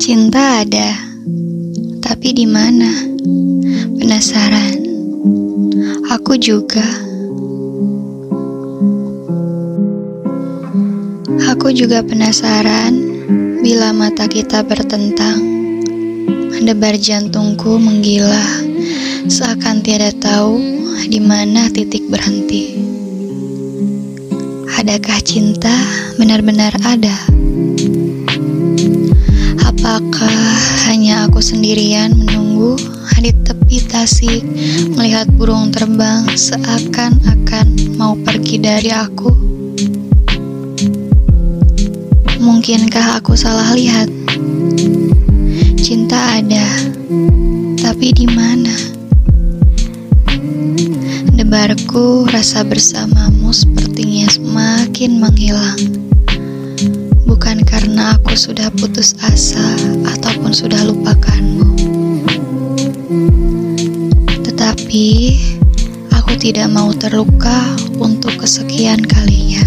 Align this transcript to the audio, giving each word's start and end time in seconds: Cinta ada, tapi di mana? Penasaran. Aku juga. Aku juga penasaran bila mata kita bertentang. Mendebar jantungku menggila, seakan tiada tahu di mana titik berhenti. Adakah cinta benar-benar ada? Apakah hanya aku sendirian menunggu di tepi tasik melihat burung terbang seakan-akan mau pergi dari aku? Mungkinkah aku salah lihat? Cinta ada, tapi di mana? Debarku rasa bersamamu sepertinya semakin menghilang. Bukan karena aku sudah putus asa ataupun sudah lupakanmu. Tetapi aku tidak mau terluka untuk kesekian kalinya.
Cinta 0.00 0.64
ada, 0.64 0.96
tapi 2.00 2.32
di 2.32 2.48
mana? 2.48 2.88
Penasaran. 4.00 4.80
Aku 6.16 6.40
juga. 6.40 6.80
Aku 11.52 11.76
juga 11.76 12.00
penasaran 12.00 12.96
bila 13.60 13.92
mata 13.92 14.24
kita 14.32 14.64
bertentang. 14.64 15.44
Mendebar 16.56 16.96
jantungku 16.96 17.76
menggila, 17.76 18.64
seakan 19.28 19.84
tiada 19.84 20.08
tahu 20.08 20.56
di 21.04 21.20
mana 21.20 21.68
titik 21.68 22.08
berhenti. 22.08 22.80
Adakah 24.88 25.20
cinta 25.20 25.76
benar-benar 26.16 26.72
ada? 26.80 27.12
Apakah 29.60 30.40
hanya 30.88 31.28
aku 31.28 31.44
sendirian 31.44 32.16
menunggu 32.16 32.80
di 33.20 33.28
tepi 33.44 33.84
tasik 33.84 34.40
melihat 34.96 35.28
burung 35.36 35.68
terbang 35.68 36.24
seakan-akan 36.32 38.00
mau 38.00 38.16
pergi 38.16 38.56
dari 38.64 38.88
aku? 38.88 39.28
Mungkinkah 42.40 43.20
aku 43.20 43.36
salah 43.36 43.76
lihat? 43.76 44.08
Cinta 45.76 46.40
ada, 46.40 46.64
tapi 47.76 48.16
di 48.16 48.24
mana? 48.24 48.72
Debarku 51.36 52.24
rasa 52.24 52.64
bersamamu 52.64 53.52
sepertinya 53.52 54.26
semakin 54.98 55.22
menghilang. 55.22 55.82
Bukan 57.22 57.62
karena 57.62 58.18
aku 58.18 58.34
sudah 58.34 58.66
putus 58.74 59.14
asa 59.22 59.78
ataupun 60.02 60.50
sudah 60.50 60.82
lupakanmu. 60.90 61.70
Tetapi 64.42 65.06
aku 66.10 66.34
tidak 66.42 66.74
mau 66.74 66.90
terluka 66.90 67.62
untuk 68.02 68.42
kesekian 68.42 68.98
kalinya. 69.06 69.62